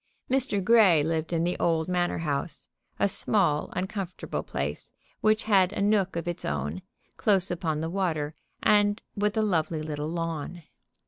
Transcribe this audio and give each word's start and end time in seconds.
Mr. 0.31 0.63
Grey 0.63 1.03
lived 1.03 1.31
in 1.31 1.43
the 1.43 1.55
old 1.59 1.87
Manor 1.87 2.17
house, 2.17 2.67
a 2.97 3.07
small, 3.07 3.69
uncomfortable 3.75 4.41
place, 4.41 4.89
which 5.19 5.43
had 5.43 5.71
a 5.73 5.79
nook 5.79 6.15
of 6.15 6.27
its 6.27 6.43
own, 6.43 6.81
close 7.17 7.51
upon 7.51 7.81
the 7.81 7.89
water, 7.91 8.33
and 8.63 9.03
with 9.15 9.37
a 9.37 9.43
lovely 9.43 9.83
little 9.83 10.09
lawn. 10.09 10.63